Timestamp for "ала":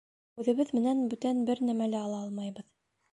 2.09-2.23